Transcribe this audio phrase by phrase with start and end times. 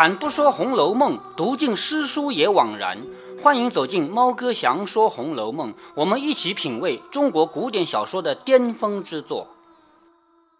[0.00, 2.96] 开坛不说《红楼梦》，读尽诗书也枉然。
[3.42, 9.48] 欢迎走进猫哥祥说《红楼梦》，我们一起品味中国古典小说的巅峰之作。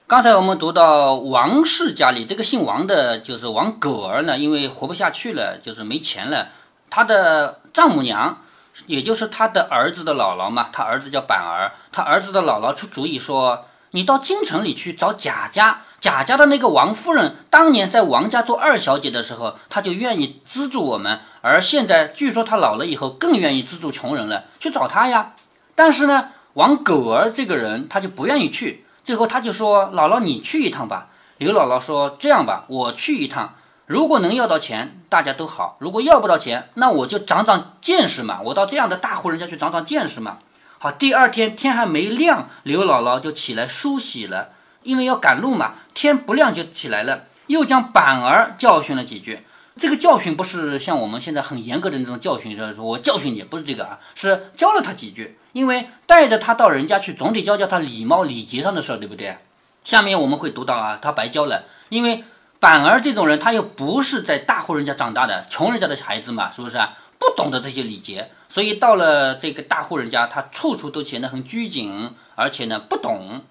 [0.06, 6.48] 刚才我们读到王氏家里这个姓王的，就是王葛儿呢，因为活不下去了，就是没钱了，
[6.90, 8.42] 他的丈母娘，
[8.84, 13.64] 也就是他的儿子的姥姥嘛，他儿子叫板儿，他儿子的姥姥出主意说。
[13.92, 25.34] 你到京城里去找贾家，贾家的那个王夫人，当年在王家做二小姐的时候，她就愿意资助我们，而现在据说她老了以后更愿意资助穷人了，去找她呀。
[25.74, 33.54] 但是呢，王狗儿这个人他就不愿意去，最后他就说：“姥姥你去一趟吧。”刘姥姥说：“这样吧，我去一趟，
[33.86, 40.38] 如果能要到钱，大家都好；如果要不到钱，那我就长长见识嘛，我到这样的大户人家去长长见识嘛。”
[40.82, 45.74] 好，第二天天还没亮，刘姥姥就起来梳洗了，因为要赶路嘛。
[45.92, 49.40] 天不亮就起来了，又将板儿教训了几句。
[49.78, 55.36] 这个教训不是像我们现在很严格的那种教训，就是说我教训你，不是这个啊，是教了他几句。
[55.52, 59.36] 因为带着他到人家去，总得教教他礼貌礼节上的事儿，对不对？
[59.84, 62.24] 下面我们会读到啊，他白教了，因为
[62.58, 66.96] 板儿这种人，他又不是在大户人家长大的，穷人家的孩子嘛，是不是啊？
[67.20, 68.30] 不懂得这些礼节。
[68.48, 73.42] 所以到了这个大户人家，他处处都显得很拘谨，而且呢不懂。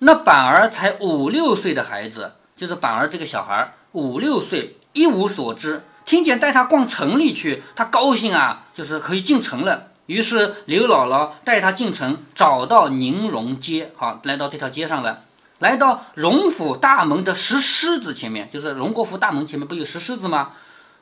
[0.00, 5.84] 那板儿才五六岁的孩子，就是板儿这个小孩五六岁，一无所知。
[6.04, 9.90] 听见带他逛城里去，他高兴啊，就是可以进城了。
[10.06, 15.20] 于是刘姥姥带他进城，找到宁荣街，好，来到这条街上了。
[15.60, 20.50] 来到荣府大门的石狮子前面，就是荣国府大门前面不有石狮子吗？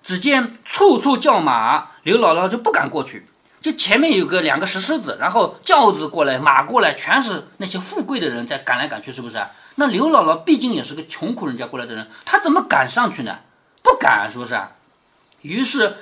[0.03, 3.27] 只见处处叫马，刘姥姥就不敢过去。
[3.61, 9.38] 就前面有个两个石狮子，然后轿子过来，马过来，全是那些富贵的人在赶来赶去，是不是？
[9.75, 13.38] 那刘姥姥毕竟也是个穷苦人家过来的人，她怎么敢上去呢？
[13.83, 14.59] 不敢，是不是？
[15.43, 15.97] 于是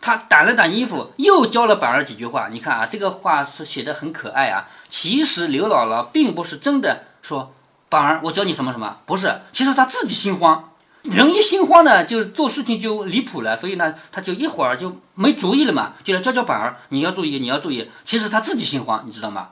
[0.00, 2.48] 她掸了掸衣服，又教了板儿几句话。
[2.48, 4.68] 你看啊，这个话是写的很可爱啊。
[4.88, 7.52] 其实刘姥姥并不是真的说
[7.88, 9.40] 板儿，我教你什么什么，不是。
[9.52, 10.69] 其实她自己心慌。
[11.02, 17.90] 人一心慌呢，就是做事情就离谱了，所以呢，他就一会儿就没主意了嘛，就来教教板儿，你要注意，你要注意。
[18.04, 19.50] 其实他自己心慌，你知道吗？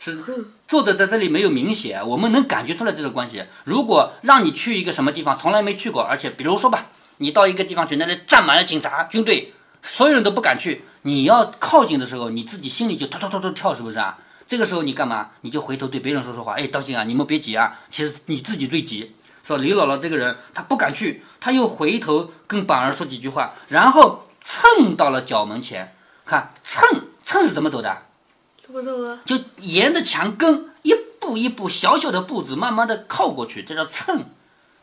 [0.00, 0.16] 是
[0.66, 3.44] 作者在这里没有明写，我们能感觉出来这个关系。
[3.64, 6.86] 如果让你去一个什么地方，从来没去过，而且比如说吧，
[7.18, 14.18] 你到一个地方去，那里站满了警察、军队，所有人都不敢去，你要靠近的时候，你自己心里就突突突突跳，是不是啊？
[14.48, 15.30] 这个时候你干嘛？
[15.42, 19.14] 你就回头对别人说说话，哎，当心啊，你们别急啊，其实你自己最急。
[19.48, 25.94] 说刘姥姥这个人，她不敢去，她又回头跟板儿说几句话，然后蹭到了角门前。
[26.26, 27.96] 看蹭蹭是怎么走的？
[28.60, 29.20] 怎么走啊？
[29.24, 34.26] 就沿着墙根一步一步小小的步子，慢慢的靠过去，这叫蹭。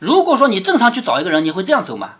[0.00, 2.14] 如果说你正常去找一个人，你会这样走吗？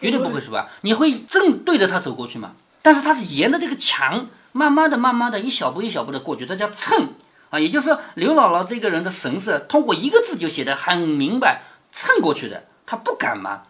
[0.00, 0.70] 绝对不会，是吧？
[0.80, 2.52] 你会正对着他走过去吗？
[2.80, 7.10] 但是他是沿着这个墙，慢慢的、慢慢的一小步一小步的过去，这叫蹭
[7.50, 7.60] 啊。
[7.60, 11.60] 也就是说，刘姥姥这个人的神色，通过一个字就写得很明白。
[11.92, 13.62] 蹭过去的，他不敢吗？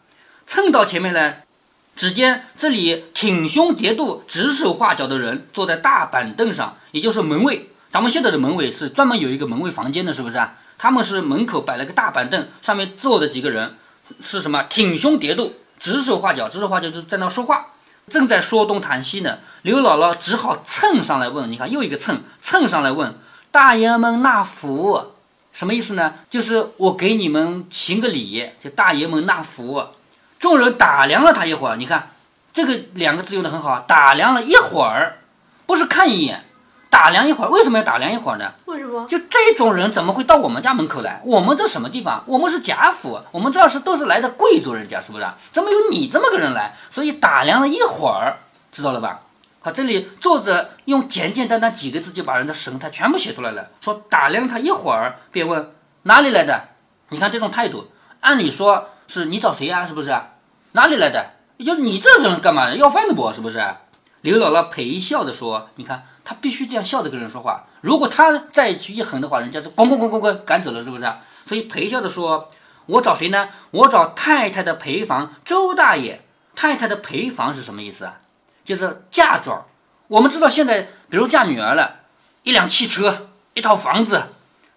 [0.47, 1.35] 蹭到前面呢，
[1.95, 7.71] 只见这里挺胸叠肚、指手画脚的人坐在大板凳上，也就是门卫。
[7.91, 10.55] 咱们现在的门卫是专门有一个门卫房间的，是不是啊？
[10.79, 13.75] 他们是门口摆了个大板凳，上面坐着几个人，
[14.21, 14.63] 是什么？
[14.65, 17.67] 挺胸叠肚、指手画脚，指手画脚就是在那说话，
[18.09, 19.39] 正在说东谈西呢。
[19.63, 23.15] 刘姥姥只好蹭上来问，你看又一个蹭，蹭上来问
[23.51, 25.13] 大爷们纳福。
[25.53, 26.15] 什么意思呢？
[26.31, 29.85] 就是我给你们行个礼，就大爷们纳福。
[30.39, 32.11] 众人打量了他一会儿，你看
[32.53, 35.19] 这个两个字用的很好，打量了一会儿，
[35.67, 36.45] 不是看一眼，
[36.89, 37.51] 打量一会儿。
[37.51, 38.53] 为什么要打量一会儿呢？
[38.65, 39.07] 为什么？
[39.07, 41.21] 就这种人怎么会到我们家门口来？
[41.25, 42.23] 我们这什么地方？
[42.27, 45.27] 我们是贾府，我们这是都是来的贵族人家，是不是？
[45.53, 46.75] 怎么有你这么个人来？
[46.89, 48.39] 所以打量了一会儿，
[48.73, 49.21] 知道了吧？
[49.63, 53.69] 好，这里作者用简简单单几个字就把人的神态全部写出来了。
[53.83, 55.75] 说打量他一会儿，便问
[56.05, 56.69] 哪里来的？
[57.11, 57.91] 你看这种态度，
[58.21, 59.85] 按理说是你找谁呀？
[59.85, 60.19] 是不是？
[60.73, 61.33] 哪里来的？
[61.63, 62.75] 就你这种人干嘛？
[62.75, 63.31] 要饭的不？
[63.35, 63.63] 是不是？
[64.23, 67.67] 刘姥姥陪笑的说：“你看他必须这样笑着跟人说话。
[67.83, 71.05] 如果他再去一横的话，人家就滚滚滚滚滚赶走了，是不是？
[71.47, 72.49] 所以陪笑的说：
[72.87, 73.51] 我找谁呢？
[73.73, 76.23] 我找太太的陪房周大爷。
[76.57, 78.21] 太太的陪房是什么意思啊？”
[78.65, 79.65] 就是嫁妆，
[80.09, 82.01] 我们知道现在，比如嫁女儿了，
[82.43, 84.23] 一辆汽车、一套房子，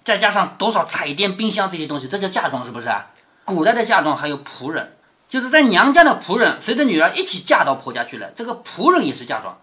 [0.03, 3.07] 再加上多少彩电、冰箱这些东西，这叫嫁妆，是不是啊？
[3.45, 4.95] 古代的嫁妆还有仆人，
[5.29, 9.57] 就是在娘家的仆人随着女儿一起嫁到婆家去了，这个仆人也是嫁妆，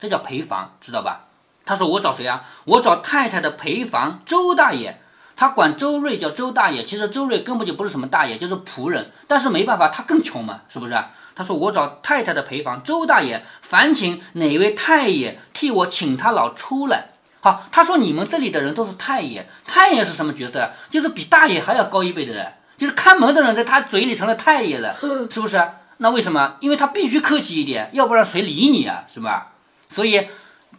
[0.00, 1.26] 这叫陪房，知道吧？
[1.64, 2.44] 他说我找谁啊？
[2.64, 5.00] 我找太太的陪房周大爷，
[5.34, 10.94] 他管周瑞叫周大爷，其实周瑞根本就不是什么大爷，就是仆人，但是没办法，他更穷嘛，是不是？
[11.36, 17.10] 他说：“我找太太的陪房周大爷，烦请哪位太爷替我请他老出来。”
[17.40, 20.72] 好，他说你们这里的人都是太爷，太爷是什么角色？
[20.90, 24.96] 就是比大爷还要高一辈的人，就是看门的人，在他嘴里成了太爷了，
[25.30, 25.62] 是不是？
[25.98, 26.56] 那为什么？
[26.60, 29.04] 因为他必须客气一点，要不然谁理你啊？
[29.12, 29.52] 是吧？
[29.90, 30.28] 所以，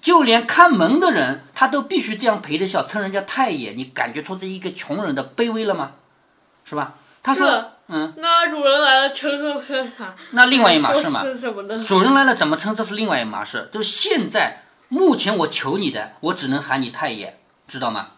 [0.02, 3.72] 就连看门的人，他都必须这样陪着笑，称人家太爷。
[3.72, 5.92] 你感觉出这一个穷人的卑微了吗？
[6.66, 6.96] 是吧？
[7.28, 9.62] 他说，嗯，那主人来了，称什么
[9.98, 10.16] 他？
[10.32, 11.26] 那另外一码事嘛。
[11.36, 11.84] 什么呢？
[11.86, 12.74] 主人来了怎么称？
[12.74, 13.70] 这是另外一码事。
[13.70, 17.34] 就是现在，目前我求你的，我只能喊你太爷，
[17.68, 18.12] 知道吗？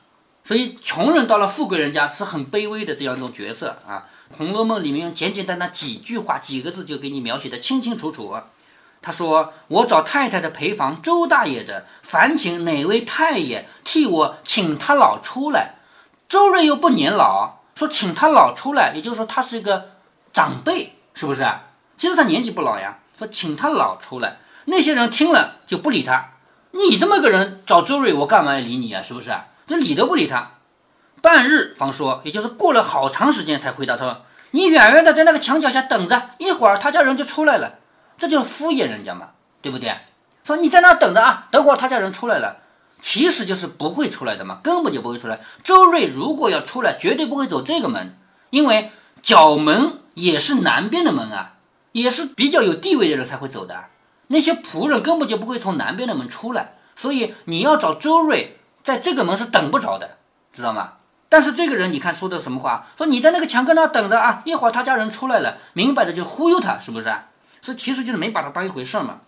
[0.46, 4.06] 所以，穷人到了富贵人家是很卑微的这样一种角色啊。
[4.38, 8.38] 《红楼梦》里面简简单单几句话、几个字就给你描写的清清楚楚。
[9.02, 15.78] 他说：“我找太太的陪房周大爷的，烦请哪位太爷替我请他老出来。”
[16.30, 19.92] 周瑞又不年老，说请他老出来，也就是说他是一个
[20.34, 21.48] 长辈，是不是？
[21.98, 22.98] 其实他年纪不老呀。
[23.18, 26.32] 说请他老出来，那些人听了就不理他。
[26.72, 29.02] 你这么个人找周瑞，我干嘛要理你啊？
[29.02, 29.32] 是不是？
[29.66, 30.52] 就理都不理他。
[31.22, 37.76] 半日方说，也就是过了好长时间才回答说：“你远远的在那个墙角下等着，一会儿他家人就出来了。”
[38.20, 39.30] 这就是敷衍人家嘛，
[39.62, 39.96] 对不对？
[40.44, 42.58] 说你在那等着啊，等会儿他家人出来了，
[43.02, 45.40] 其实就是不会出来的嘛，根本就不会出来。
[45.64, 48.18] 周瑞如果要出来，绝对不会走这个门，
[48.50, 48.92] 因为
[49.22, 51.54] 角门也是南边的门啊，
[51.92, 53.86] 也是比较有地位的人才会走的。
[54.28, 60.18] 那些仆人根本就不会从南边的门出来，所以你要找周瑞，在这个门是等不着的，
[60.54, 60.94] 知道吗？
[61.30, 62.88] 但是这个人，你看说的什么话？
[62.98, 67.06] 说你在那个墙根那等着啊，一会儿他家人出来了，明摆着就忽悠他，是不是？
[67.62, 69.20] 所以其实就是没把他当一回事嘛。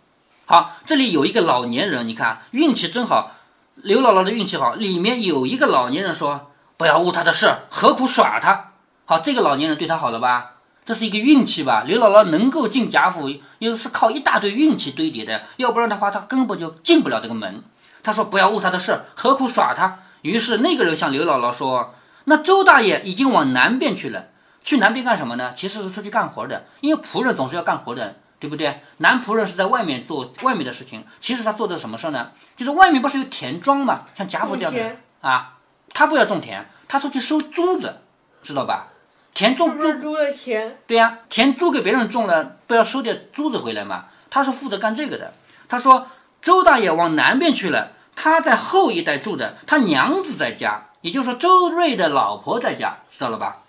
[0.45, 3.31] 好，这里有一个老年人，你看运气真好，
[3.75, 4.75] 刘姥姥的运气好。
[4.75, 8.71] 里面有一个老年人说：“不要误他的事，何苦耍他？”
[9.05, 10.53] 好，这个老年人对他好了吧？
[10.85, 11.83] 这是一个运气吧？
[11.85, 13.29] 刘姥姥能够进贾府，
[13.59, 17.63] 又是靠一大堆运气堆叠的，要不然的话，他根本就进不了这个门。
[18.03, 21.93] 他说：“不要误他的事，何苦耍他？”于是那个人向刘姥姥说
[22.25, 24.25] ：“那周大爷已经往南边去了，
[24.63, 25.53] 去南边干什么呢？
[25.55, 28.81] 其实是出去干活的，因为仆人总是要干活的，对不对？
[28.97, 32.31] 男仆人是在外面做外面的事情，其实他做的什么事呢？
[32.57, 34.01] 就是外面不是有田庄嘛？
[34.13, 35.53] 像贾府这样的啊，
[35.93, 38.01] 他不要种田，他出去收租子，
[38.43, 38.87] 知道吧？
[39.33, 44.07] 田种租租的钱，对呀，田租给别人种了，不要收点租子回来嘛？
[44.29, 45.33] 他是负责干这个的。
[45.69, 46.07] 他说
[46.41, 53.59] 周大爷往南边去了。”他在后一代住的，他娘子在家，也就是说周瑞的老婆在家，知道了吧？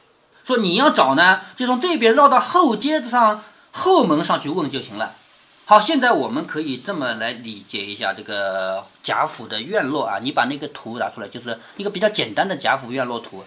[0.45, 3.41] 说你要找呢，就从这边绕到后街子上
[3.73, 5.15] 后门上去问就行了。
[5.65, 13.45] 好，现在我们可以这么来理解一下这个贾府的院落啊，你把那个图拿出来，就是一个比较简单的贾府院落图。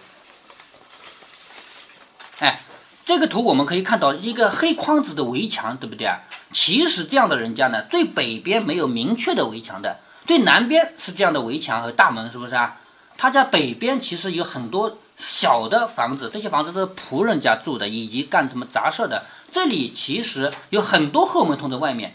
[2.38, 2.60] 哎，
[3.04, 6.20] 这个图我们可以看到一个黑框子的围墙，对不对啊？
[6.52, 9.98] 其实这样的人家呢，最北边没有明确的围墙的。
[10.26, 12.78] 最南边是这样的围墙和大门，是不是啊？
[13.16, 19.24] 他家北边其实有很多小的房子，这些房子都是仆人家住的，以及干什么杂事的。
[19.56, 22.14] 这里其实有很多后门通在外面，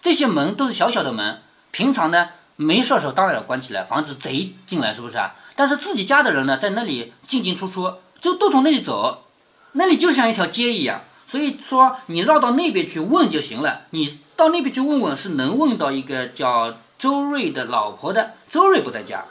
[0.00, 1.42] 这些门都是小小的门。
[1.70, 5.34] 平常呢，没事的时候当然要关起来，防止贼进来，是不是啊？
[5.54, 7.92] 但是自己家的人呢，在那里进进出出，
[8.22, 9.26] 就都从那里走，
[9.72, 11.02] 那里就像一条街一样。
[11.30, 13.82] 所以说，你绕到那边去问就行了。
[13.90, 16.78] 你到那边去问问，是能问到一个叫。
[16.98, 19.24] 周瑞的老婆的周瑞不在家，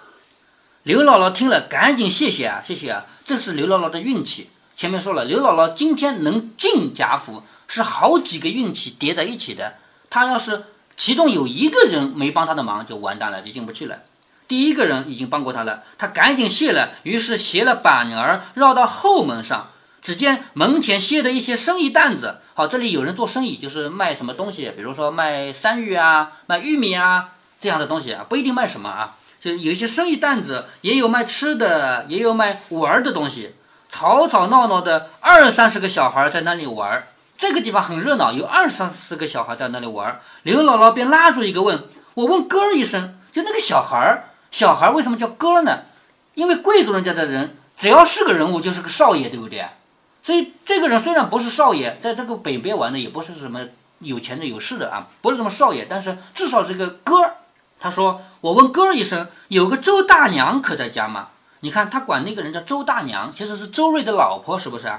[0.84, 4.52] 刘姥姥听了赶紧谢谢啊，谢谢啊，这是刘姥姥的运气。
[4.78, 9.74] 前面说了，刘姥姥今天能进贾府是好几个运气叠在一起的。
[10.08, 10.66] 她要是
[10.96, 14.04] 其中有一个人没帮她的忙，就完蛋了，就进不去了。
[14.48, 19.72] 第一个人已经帮过她了，她赶紧谢了，于是携了板儿绕到后门上，
[20.04, 22.42] 只见门前歇的一些生意担子。
[22.54, 27.30] 好，这里有人做生意，就是卖什么东西，比如说卖山芋啊，卖玉米啊。
[27.60, 33.54] 这样的东西啊，不一定卖什么啊，就有一些生意担子，也有卖吃的，也有卖玩的东西，
[33.89, 40.20] 吵吵闹闹的二三十个小孩在那里玩，这个地方很热闹，有二三十个小孩在那里玩。
[40.44, 41.84] 刘姥姥便拉住一个问
[42.15, 45.79] ：“我问哥儿一声，就那个小孩儿，小孩为什么叫哥儿呢？
[46.36, 49.65] 因为贵族人家的人，只要是个人物就是个少爷，对不对？
[50.24, 53.62] 所以这个人虽然不是少爷，在这个北边玩的也不是什么
[54.00, 57.36] 有钱的有势的啊，不是什么少爷，但是至少是个哥儿。”
[57.79, 61.29] 他说：“我问哥儿一声，有个周大娘可在家吗？
[61.68, 64.90] 你看他管那个人叫周大娘，其实是周瑞的老婆，是不是？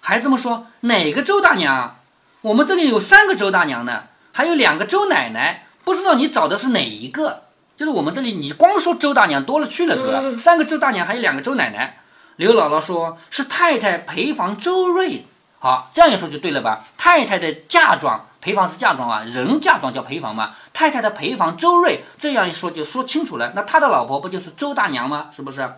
[0.00, 1.96] 还这么说，哪个周大娘？
[2.42, 7.42] 我们这里有三个周大娘呢，还有两个周奶奶，不知道你找的是哪一个？
[7.76, 10.22] 就是我们这里，你光说周大娘多了去了，是吧？
[10.38, 11.98] 三个周大娘，还有两个周奶奶。
[12.36, 15.26] 刘姥姥说是太太陪房周瑞。
[15.58, 16.84] 好，这样一说就对了吧？
[16.96, 20.52] 太太的嫁妆，陪房是嫁妆啊，人嫁妆叫陪房嘛。
[20.72, 23.54] 太太的陪房周瑞，这样一说就说清楚了。
[23.56, 25.30] 那他的老婆不就是周大娘吗？
[25.34, 25.68] 是不是？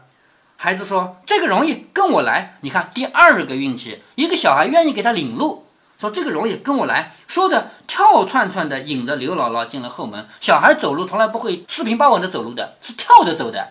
[0.60, 2.56] 孩子说这个容易，跟我来。
[2.62, 5.64] 你看第二个运气，一个小孩愿意给他领路，
[6.00, 7.14] 说这个容易，跟我来。
[7.28, 10.26] 说的跳窜窜的引着刘姥姥进了后门。
[10.40, 13.68] 小孩走路从来不会四平八稳的走路的，是跳着走的。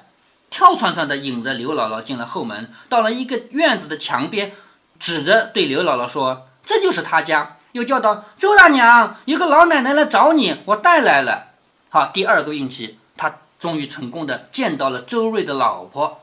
[0.49, 4.53] 跳窜窜的引着刘姥姥进了后门，到了一个院子的墙边。
[4.97, 11.49] 指着对刘姥姥说：“这就是他家。”又叫道：“周大娘，有个老奶奶来找你，我带来了。”
[11.91, 16.21] 好，第二个运气，他终于成功的见到了周瑞的老婆，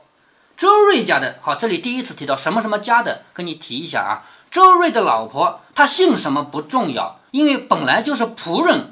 [0.57, 1.35] 周瑞家的。
[1.41, 4.23] 好，这里第一次提到什么什么家的，跟你提一下啊。
[4.49, 8.91] 周瑞的老婆，她姓什么不重要，因为本来就是仆人。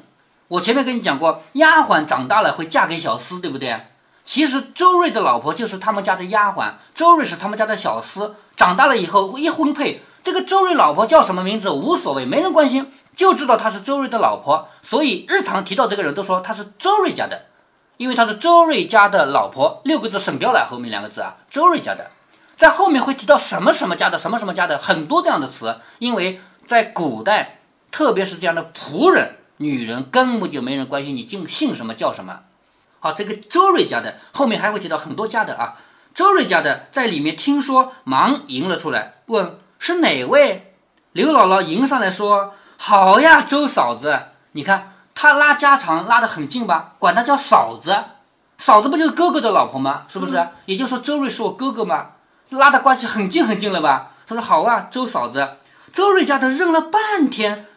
[0.50, 3.79] 我前面跟你讲过，丫鬟长大了会嫁给小厮，对不对？
[4.25, 8.32] 其实周瑞的老婆就是他们家的丫鬟，周瑞是他们家的小厮。
[8.55, 14.67] 长大了以后一婚配，这个周瑞老婆叫什么名字无所谓，没人关心，就知道她是周瑞的老婆。
[14.82, 17.46] 所以日常提到这个人都说她是周瑞家的，
[17.98, 19.82] 因为她是周瑞家的老婆。
[19.86, 22.12] 六个字省掉了，后面两个字啊，周瑞家的，
[22.58, 25.80] 在后面会提到什么什么家的，什么什么家的，很多这样的词。
[26.00, 27.60] 因为在古代，
[27.92, 32.42] 特别是这样的仆人，女人根本就没人关心你姓姓什么叫什么。
[33.00, 35.76] 好，这个周瑞家的后面还会提到很多家的啊。
[36.16, 40.74] 周瑞家的在里面听说，忙迎了出来，问是哪位？
[41.12, 44.20] 刘姥姥迎上来说：“好呀，周嫂子，
[44.54, 46.93] 你看他拉家常拉得很近吧？
[47.00, 47.96] 管他叫嫂子，
[48.58, 50.03] 嫂子不就是哥哥的老婆吗？
[50.08, 50.48] 是不是？
[50.65, 52.08] 也就是说周瑞是我哥哥吗？
[52.50, 55.58] 拉的关系很近很近了吧？”他说：“好啊，周嫂子。”
[55.93, 57.67] 周瑞家的认了半天，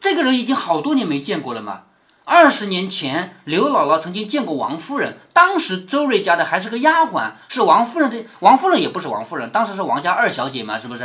[0.00, 1.82] 这个人已经好多年没见过了嘛。
[2.24, 5.18] 二十年前，刘姥姥曾经见过王夫人。
[5.32, 8.24] 当时周瑞家的还是个丫鬟，是王夫人的。
[8.40, 11.04] 王夫人也不是王夫人，当时是王家二小姐嘛，是不是？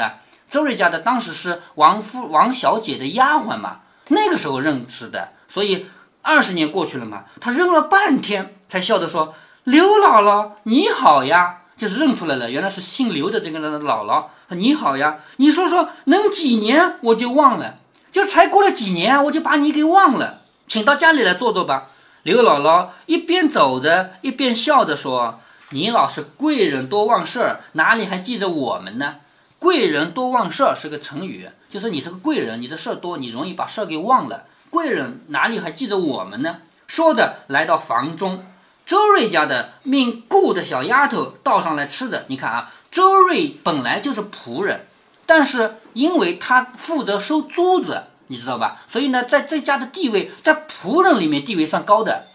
[0.50, 5.30] 周瑞家的当时是王夫王小姐的丫鬟嘛，那个时候认识的。
[5.48, 5.88] 所以
[6.22, 14.28] 二十年过去了嘛，他认了半天，才笑着说：“刘姥姥你好呀！”就是认出来了，原来是姓刘的这个人的姥姥。
[14.50, 17.80] 你好呀，你说说能几年我就忘了，
[18.12, 20.42] 就才过了几年我就把你给忘了。
[20.68, 21.88] 请到家里来坐坐吧。
[22.24, 25.40] 刘姥姥一边走着，一边笑着说
[25.72, 29.16] ：“你老是贵人多忘事儿，哪里还记着我们呢？
[29.60, 34.46] 贵人多忘事儿是个成语，就是你是个贵人，你的事儿多，你容易把事儿给忘了。
[34.76, 38.46] 贵人哪里还记着我们呢？”说着来到房中，
[38.86, 42.26] 周瑞家的命雇的小丫头倒上来吃的。
[42.28, 44.86] 你看啊，周瑞本来就是仆人，
[45.26, 48.04] 但是因为他负责收租子。
[48.28, 48.82] 你知道吧？
[48.88, 52.26] 所以呢，在这家的地位，在仆人里面地位算高的，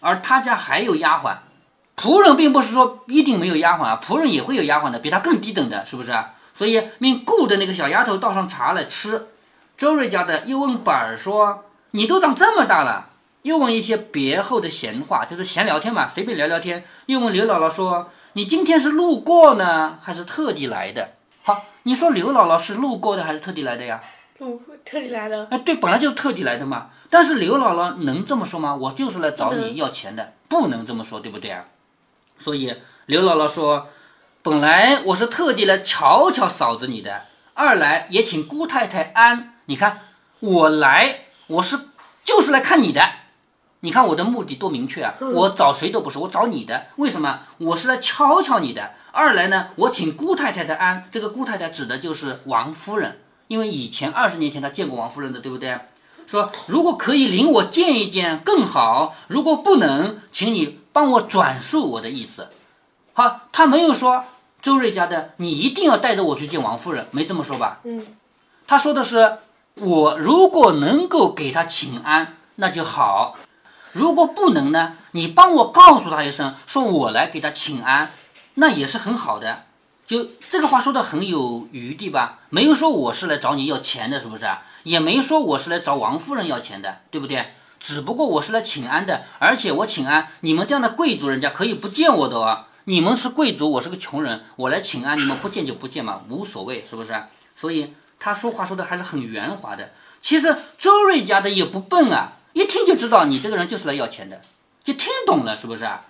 [0.00, 1.34] 而他家还有丫鬟。
[1.96, 6.12] 仆人并不是说一定没有丫鬟啊，仆人也会有丫鬟的，比他更低等的，是不是？
[6.54, 9.26] 所以命雇的那个小丫头倒上茶来吃。
[9.76, 13.10] 周瑞家的又问板儿说：“你都长这么大了？”
[13.42, 16.84] 又问一些别后的闲话，就是闲聊天嘛，随便聊聊天。
[17.06, 23.98] 又问刘姥姥说：“你今天是路过呢，还是特地来的？”好，你说刘姥姥是路过的还是特地来的呀？
[24.38, 26.90] 路特地来的，哎，对，本来就是特地来的嘛。
[27.08, 28.74] 但是刘姥姥能这么说吗？
[28.74, 31.64] 我就是来找你要钱的，不能这么说，对不对啊？
[32.38, 32.74] 所以
[33.06, 33.88] 刘姥姥说，
[34.42, 37.22] 本来我是特地来瞧瞧嫂子你的，
[37.54, 39.54] 二来也请姑太太安。
[39.64, 40.00] 你看
[40.40, 41.20] 我来，
[41.50, 41.78] 我是
[42.24, 43.02] 就是来看你的。
[43.80, 45.14] 你看我的目的多明确啊！
[45.34, 46.86] 我找谁都不是，我找你的。
[46.96, 47.40] 为什么？
[47.58, 48.92] 我是来敲敲你的。
[49.10, 51.08] 二来呢，我请姑太太的安。
[51.10, 53.20] 这个姑太太指的就是王夫人。
[53.48, 55.76] 因为以前二十年前她见过王夫人的，对不对？
[56.26, 62.48] 说如果可以领我见一见更好，如果不能，请你帮我转述我的意思。
[63.14, 64.24] 好，他没有说
[64.62, 67.80] 周瑞家的你一定要带着我去见王夫人，没这么说吧？
[67.82, 68.06] 嗯，
[68.68, 69.38] 他说的是
[69.74, 73.36] 我如果能够给他请安，那就好；
[73.92, 78.10] 如果不能呢，你帮我告诉他一声，说我来给他请安，
[78.54, 79.64] 那也是很好的。
[80.06, 82.40] 就这个话说的很有余地吧？
[82.50, 84.44] 没有说我是来找你要钱的，是不是？
[84.82, 87.52] 也没说我是来找王夫人要钱的，对不对？
[87.78, 92.66] 只不过我是来请安的，而且我请安，你们这样的贵族人家可以不见我的哦。
[92.84, 97.14] 你们是贵族，我是个穷人，我来请安，你们不见就不见嘛，无所谓，是不是？
[97.56, 99.90] 所以他说话说的还是很圆滑的。
[100.20, 104.42] 其实周瑞家的也不笨啊，一听就知道你这个人就是来要钱的，
[104.84, 106.04] 就听懂了，是不是啊？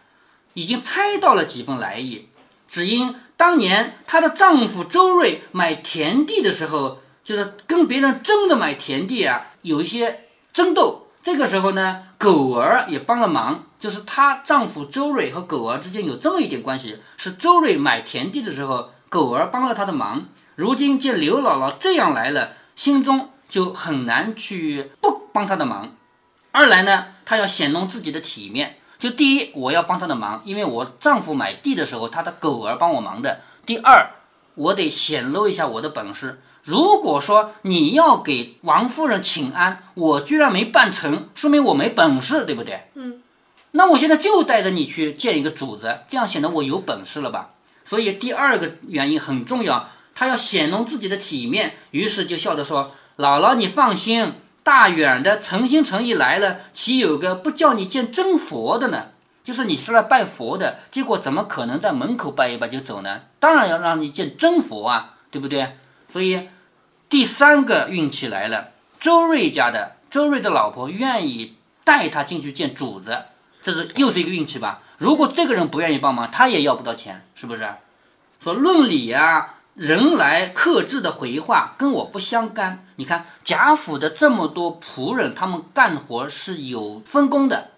[0.54, 2.28] 已经猜到了几分来意。
[2.68, 11.06] 只因当年她的丈夫周瑞买田地的时候，就是跟别人争着买田地啊，有一些争斗。
[11.22, 20.24] 这个时候呢，狗儿也帮了忙，就是她丈夫周瑞和狗儿之间有这么一点关系，是周瑞买田地的时候，狗儿帮了他的忙。
[20.60, 25.96] 如今见刘姥姥这样来了，心中就很难去不帮她的忙。
[26.50, 28.76] 二来呢，她要显露自己的体面。
[28.98, 33.40] 就第一，我要帮她的忙，因为我丈夫买地的时候，他的狗儿帮我忙的。
[33.64, 34.10] 第二，
[34.54, 36.42] 我得显露一下我的本事。
[36.62, 42.82] 如果说你要给王夫人请安，我居然没办成，说明我没本事，对不对？
[42.96, 43.22] 嗯。
[43.70, 47.52] 那我现在就带着你去见一个主子，这样显得我有本事了吧？
[47.86, 49.88] 所以第二个原因很重要，
[50.20, 59.12] 他要显露自己的体面，于是就笑着说：“姥姥，你放心，大远的诚心诚意来了，岂有个不叫你见真佛的呢？
[59.42, 63.22] 就是你是来拜佛的，结果怎么可能在门口拜一拜就走呢？
[63.38, 65.78] 当然要让你见真佛啊，对不对？
[66.10, 66.50] 所以
[67.08, 73.16] 第三个运气来了，周瑞家的周瑞的老婆愿意带他进去见主子。”
[73.64, 74.82] 这是又是一个运气吧？
[74.98, 77.66] 如果这个人不愿意帮忙，他也要不到钱，是不是？
[78.38, 82.84] 说论理呀，人来克制的回话跟我不相干。
[82.96, 87.70] 你看贾府的这么多仆人，他们干活是有分工的，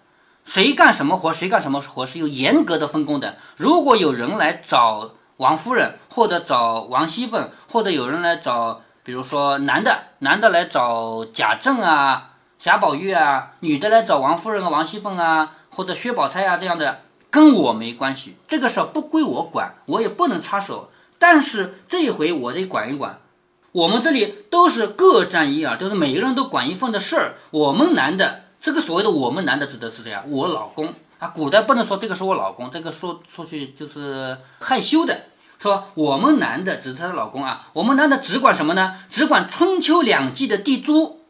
[0.43, 3.37] 谁干什么活，谁干什么活是有严格的分工的。
[3.55, 15.55] 如果有人来找王夫人，或者找王熙凤，或者有人来找，比如说男的，男的来找贾政啊、贾宝玉啊，女的来找王夫人和王熙凤啊。
[15.69, 16.99] 或者薛宝钗啊这样的
[17.31, 20.89] 跟我没关系，这个事儿不归我管，我也不能插手。
[21.23, 23.21] 但是这一回我得管一管。
[23.71, 27.35] 我们这里都是各占一啊，就是每个人都管一份的事儿。
[27.49, 30.25] 我们男的，这个所谓的我们男的指的是谁啊？
[30.27, 35.17] 我老公啊，古代不能说这个是我老公，这个说出去就是害羞的。
[35.57, 38.97] 说我们男的指他的老公啊，我们男的只管什么呢？
[39.09, 41.21] 只管春秋两季的地租，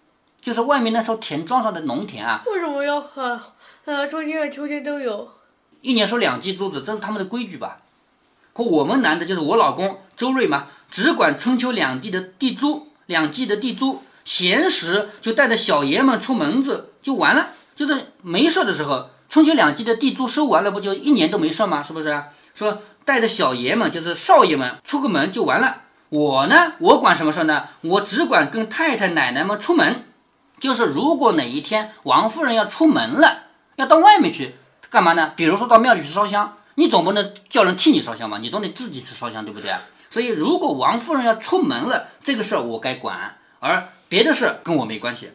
[0.41, 2.41] 就是外面那时候田庄上的农田啊。
[2.47, 3.39] 为什么要喊？
[3.85, 5.29] 呃，春天和秋天都有，
[5.81, 7.77] 一年收两季租子，这是他们的规矩吧？
[8.53, 17.47] 和我们男的，就是我老公周瑞嘛，只管春秋两地的地租，两季的地租，闲时就带着小爷们出门子就完了。
[17.75, 21.81] 就是没事的时候，春秋两季的地租收完了，不就一年都没事吗？
[21.81, 22.23] 是不是？
[22.53, 25.77] 说带着小爷们，就是少爷们出个门就完了。
[26.09, 27.63] 我呢，我管什么事呢？
[27.81, 30.05] 我只管跟太太奶奶们出门，
[30.59, 33.39] 就是如果哪一天王夫人要出门了。
[33.77, 34.53] 要到外面去
[34.91, 35.31] 干嘛呢？
[35.35, 38.37] 比如说到庙里去烧香，你总不能叫人替你烧香吧？
[38.39, 39.71] 你总得自己去烧香，对不对？
[40.09, 45.31] 所以如果王夫人要出门了，这个事儿我该管，而别的事跟我没关系。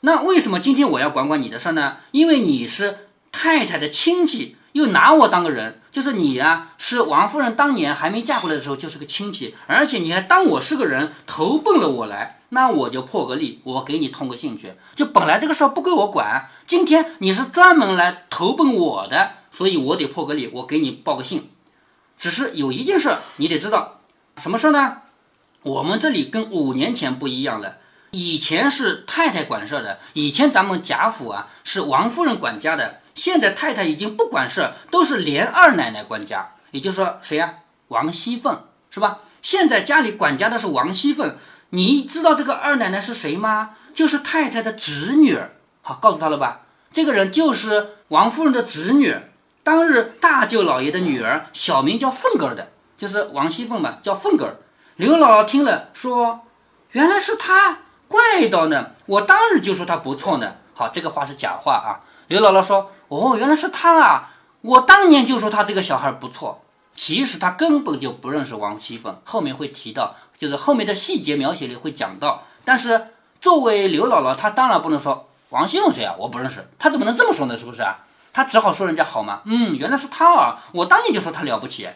[0.00, 1.98] 那为什么今天我要管管你的事儿呢？
[2.12, 12.36] 因为你是太太的亲戚，又拿我当个人，就是你啊，是王夫人当年还没嫁过来的时候就是个亲戚，而且你还当我是个人，投奔了我来。
[12.50, 14.72] 那我就破个例，我给你通个信去。
[14.96, 21.50] 就本来这个事儿不归我管，今天你是专门来投奔我的，所以我得破个例，我给你报个信。
[22.16, 24.00] 只是有一件事你得知道，
[24.36, 24.98] 什么事呢？
[25.62, 27.78] 我们这里跟五年前不一样了，
[28.10, 36.54] 以前是太太管事的，以前咱们贾府啊是王夫人管家的，现在太太已经不管事，都是连二奶奶管家。
[36.70, 37.54] 也就是说谁呀？
[37.88, 39.20] 王熙凤是吧？
[39.40, 41.36] 现在家里管家的是王熙凤。
[41.70, 43.70] 你知道这个二奶奶是谁吗？
[43.94, 45.56] 就是太太的侄女儿。
[45.82, 46.62] 好，告诉他了吧？
[46.92, 49.14] 这个人就是王夫人的侄女，
[49.68, 54.56] 当日大舅老爷的女儿，小名叫凤儿的，就是王熙凤嘛，叫凤儿。
[54.96, 56.40] 刘姥姥听了说
[56.92, 58.92] ：“原来是她，怪道呢。
[59.04, 62.00] 我当日就说她不错呢。”好，这个话是假话啊。
[62.28, 64.30] 刘姥姥说：“哦，原来是她啊！
[64.62, 66.62] 我当年就说她这个小孩不错。
[66.96, 77.58] 其实她根本就不认识王熙凤，后面会提到。”就是后面的细节描写里会讲到，但是作为刘姥姥，她当然不能说王熙凤谁啊，我不认识，她怎么能这么说呢？
[77.58, 77.98] 是不是啊？
[78.38, 79.42] 他只好说人家好吗？
[79.46, 81.88] 嗯，原来是他啊，我当年就说他了不起，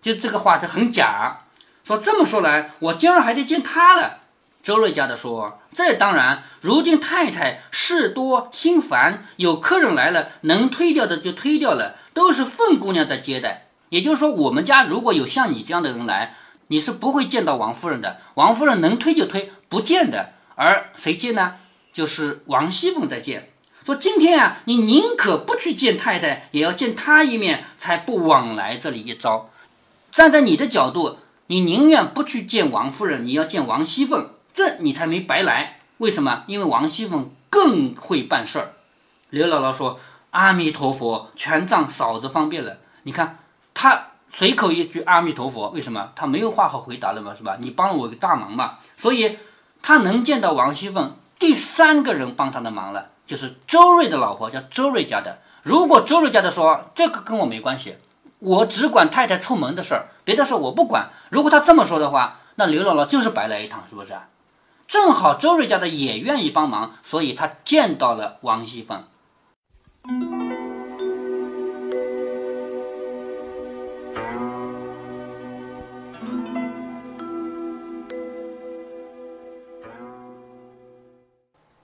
[0.00, 1.40] 就这个话就很假。
[1.84, 4.20] 说这么说来，我今儿还得见他了。
[4.62, 13.66] 周瑞家的说，这当然，如今太太事多心烦，有客人来了，能推掉的就推掉了，都是凤姑娘在接待。
[13.90, 16.36] 也就是说，我们家如果有像你这样的人来。
[16.68, 20.30] 你是不会见到王夫人的，王夫人能推就推，不见的。
[20.54, 21.56] 而谁见呢？
[21.92, 23.50] 就是王熙凤在见。
[23.84, 29.50] 说今天啊，你宁可不去见太太，也要见她一面，才不枉来这里一遭。
[30.10, 31.18] 站在你的角度，
[31.48, 35.80] 你宁愿不去见王夫人，你要见王熙凤，这你才没白来。
[35.98, 36.44] 为什么？
[36.46, 38.72] 因为王熙凤更会办事儿。
[39.28, 40.00] 刘姥姥说
[40.32, 43.38] ：“阿弥陀佛，全仗嫂子方便了。”你看
[43.74, 44.06] 她。
[44.36, 47.32] 随口一句阿弥陀佛，为什么他没有话好回答了嘛？
[47.36, 47.56] 是吧？
[47.60, 49.38] 你帮了我个大忙嘛，所以
[49.80, 51.16] 他能见到王熙凤。
[51.38, 55.38] 第三个人帮他的忙了，就是周瑞的老婆，叫周瑞家的。
[55.62, 57.96] 如果周瑞家的说这个跟我没关系，
[58.38, 61.08] 我只管太太出门的事儿，别的事我不管。
[61.30, 64.12] 如果他这么说的话，那刘姥姥就是白来一趟，是不是？
[64.86, 69.04] 正好周瑞家的也愿意帮忙，所以他见到了王熙凤。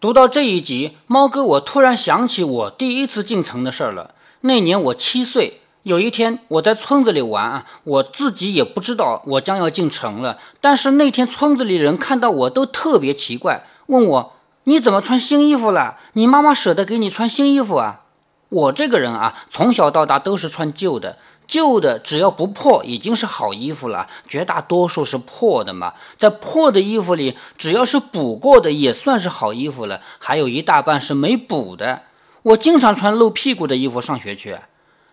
[0.00, 4.14] 读到这一集，猫哥，我突然想起我第一次进城的事儿了。
[4.40, 10.38] 那年我七岁，有一天我在村子里玩啊，我自己也不知道我将要进城了。
[10.58, 14.32] 但是那天村子里人看到我都特别奇怪，问我
[14.64, 15.98] 你怎么穿新衣服了？
[16.14, 18.00] 你妈妈舍得给你穿新衣服啊？
[18.48, 21.18] 我这个人啊，从小到大都是穿旧的。
[21.50, 24.06] 旧的只要不破，已经是好衣服了。
[24.28, 30.00] 绝大多数是破的嘛，在破的衣服里，只要是补过的，也算是好衣服了。
[30.20, 32.02] 还有一大半是没补的。
[32.42, 34.56] 我经常穿露屁股的衣服上学去，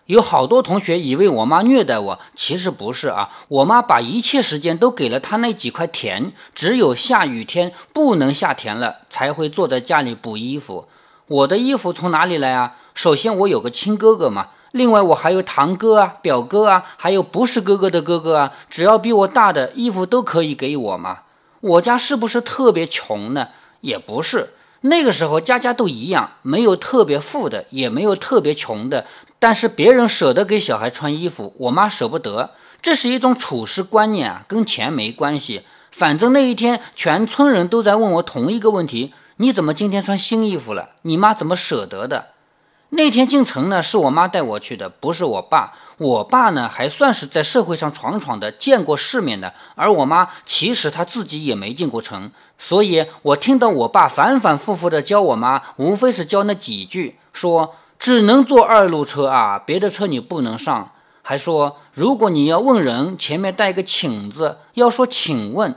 [0.06, 3.32] 有好多同学以为我妈虐待我，其实不是啊。
[3.48, 10.88] 我妈把一切时间都给了她那几块田，只有下雨天不能下田了，才会坐在家里补衣服。
[11.28, 12.76] 我的衣服从哪里来啊？
[12.94, 14.50] 首先我有个亲哥哥嘛。
[14.72, 21.20] 另外，我还有堂哥啊、表哥啊，还有不是哥哥的哥哥啊，只要比我大的衣服都可以给我嘛。
[21.62, 23.48] 我家是不是特别穷呢？
[23.82, 24.50] 也不是，
[24.82, 29.06] 那个时候家家都一样，没有特别富的，也没有特别穷的。
[29.40, 32.52] 但是别人舍得给小孩穿衣服，我妈舍不得，
[32.82, 35.62] 这是一种处事观念啊，跟钱没关系。
[35.92, 40.90] 反正那一天，全村人都在问我同一个问题：你怎么今天穿新衣服了？
[41.04, 42.28] 你妈怎么舍得的？
[42.90, 45.74] 那天进城呢，是我妈带我去的，不是我爸。
[45.98, 49.54] 我爸呢，还算是在社会上闯闯的，见过世面的。
[49.76, 60.92] 而我妈其实她自己也没进过城，所以我听到我爸反反复复的教我妈，无非是教那几句，说只能坐二路车啊，别的车你不能上。
[61.24, 65.76] 还说如果你要问人，前面带个请字，要说请问。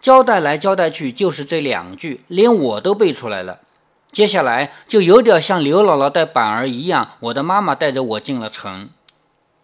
[0.00, 3.58] 交代来交代去，就是这两句，连我都背出来了。
[4.12, 8.88] 接下来就有点像刘姥姥带板儿一样，我的妈妈带着我进了城。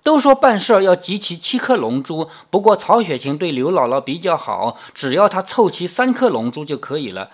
[0.02, 7.30] 都说办事儿要集齐七颗龙珠，不过曹雪芹对刘姥姥比较好，只要她凑齐三颗龙珠就可以了。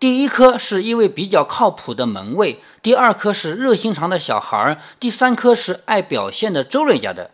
[0.00, 7.30] 第一颗是一位比较靠谱的门卫，第二颗是热心肠的小孩儿，第三颗是爱表现的周瑞家的。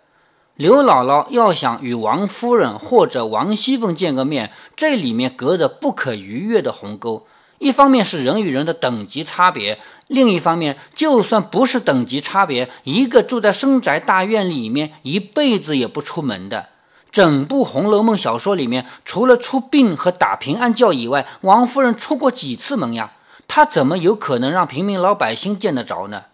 [0.54, 7.26] 刘姥姥要想与王夫人或者王熙凤见个面，这里面隔着不可逾越的鸿沟。
[7.58, 16.68] 一方面是人与人的等级差别，另一方面，就算不是等级差别，一个住在深宅大院里面，一辈子也不出门的，
[17.10, 23.12] 整部《红楼梦》小说里面，除了出殡和打平安觉以外，王夫人出过几次门呀？
[23.48, 26.24] 她怎么有可能让平民老百姓见得着呢？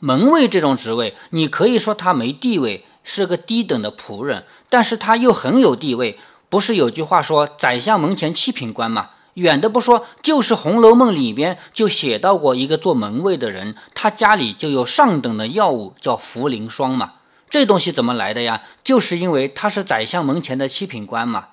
[0.00, 6.18] 门卫这种职位，你可以说他没地位，是个低等的仆人，但是他又很有地位。
[6.48, 9.10] 不是有句话说“宰相门前七品官”吗？
[9.34, 17.12] 远的不说，就是《红楼梦》里边就写到过一个做门卫的人，他家里就有上等的药物，叫茯苓霜嘛。
[17.48, 18.62] 这东西怎么来的呀？
[18.84, 21.46] 就是因为他是宰相门前的七品官嘛。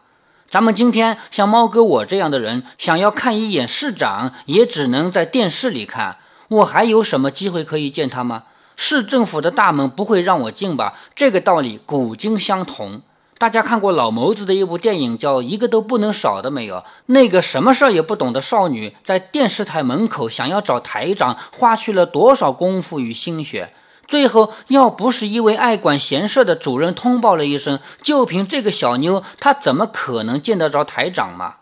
[0.49, 6.17] 咱们今天像猫哥我这样的人，想要看一眼市长，也只能在电视里看。
[6.47, 8.43] 我还有什么机会可以见他吗？
[8.75, 10.95] 市政府的大门不会让我进吧？
[11.15, 13.01] 这个道理古今相同。
[13.39, 16.83] 大家看过老谋子的一部电影叫《一个都不能少》的没有？
[17.05, 23.71] 那个什么事儿也不懂的少女在电视台门口想要找台长，花去了多少功夫与心血？
[24.05, 31.55] 最后要不是一位爱管闲事的主任通报了一声，就凭这个小妞，她怎么可能见得着台长嘛？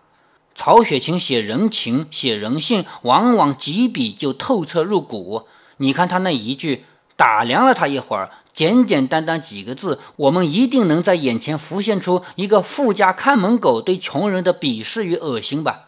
[0.56, 5.44] 曹雪芹写人情、写人性，往往几笔就透彻入骨。
[5.78, 6.86] 你看他那一句，
[7.16, 8.32] 打量了他一会儿。
[8.58, 15.82] 简简单单几个字，我们一定能在眼前浮现出一个富家看门狗对穷人的鄙视与恶心吧。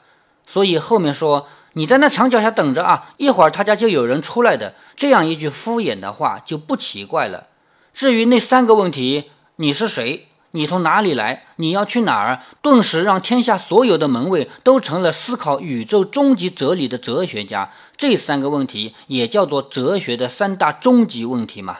[0.46, 7.48] 所以后面说你在那墙脚下等着啊，一会儿他家就有人出来的，这样一句敷衍的话就不奇怪了。
[7.92, 10.28] 至于那三个问题，你是谁？
[10.52, 11.46] 你从哪里来？
[11.56, 12.44] 你要去哪儿？
[12.62, 17.72] 顿时让天下所有的门卫都成了思考宇宙终极哲理的哲学家。
[17.98, 21.80] 这三个问题也叫做哲学的三大终极问题嘛。